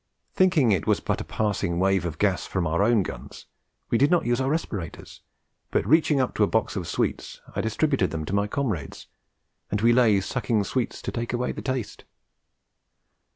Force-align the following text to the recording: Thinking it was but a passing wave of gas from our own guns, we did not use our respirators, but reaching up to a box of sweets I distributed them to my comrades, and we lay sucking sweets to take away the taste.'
Thinking 0.33 0.71
it 0.71 0.87
was 0.87 0.99
but 0.99 1.21
a 1.21 1.23
passing 1.23 1.77
wave 1.77 2.05
of 2.05 2.17
gas 2.17 2.47
from 2.47 2.65
our 2.65 2.81
own 2.81 3.03
guns, 3.03 3.45
we 3.91 3.99
did 3.99 4.09
not 4.09 4.25
use 4.25 4.41
our 4.41 4.49
respirators, 4.49 5.21
but 5.69 5.85
reaching 5.85 6.19
up 6.19 6.33
to 6.33 6.43
a 6.43 6.47
box 6.47 6.75
of 6.75 6.87
sweets 6.87 7.39
I 7.55 7.61
distributed 7.61 8.09
them 8.09 8.25
to 8.25 8.33
my 8.33 8.47
comrades, 8.47 9.05
and 9.69 9.79
we 9.81 9.93
lay 9.93 10.19
sucking 10.19 10.63
sweets 10.63 11.03
to 11.03 11.11
take 11.11 11.33
away 11.33 11.51
the 11.51 11.61
taste.' 11.61 12.03